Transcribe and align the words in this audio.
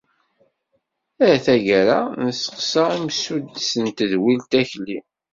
Ar 1.27 1.37
taggara, 1.45 1.99
nesteqsa 2.25 2.83
imsuddes 2.99 3.71
n 3.83 3.85
tedwilt 3.87 4.51
Akli. 4.61 4.97